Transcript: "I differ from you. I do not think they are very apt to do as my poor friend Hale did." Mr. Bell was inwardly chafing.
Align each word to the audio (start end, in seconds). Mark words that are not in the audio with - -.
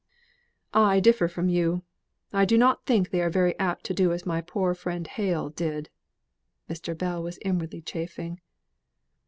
"I 0.73 0.99
differ 0.99 1.27
from 1.27 1.47
you. 1.47 1.83
I 2.33 2.43
do 2.43 2.57
not 2.57 2.87
think 2.87 3.11
they 3.11 3.21
are 3.21 3.29
very 3.29 3.53
apt 3.59 3.83
to 3.83 3.93
do 3.93 4.11
as 4.13 4.25
my 4.25 4.41
poor 4.41 4.73
friend 4.73 5.05
Hale 5.05 5.49
did." 5.49 5.91
Mr. 6.67 6.97
Bell 6.97 7.21
was 7.21 7.37
inwardly 7.43 7.83
chafing. 7.83 8.41